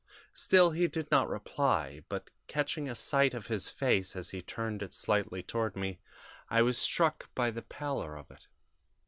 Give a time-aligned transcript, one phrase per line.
[0.33, 4.81] "Still he did not reply; but, catching a sight of his face as he turned
[4.81, 5.99] it slightly toward me,
[6.49, 8.47] I was struck by the pallor of it.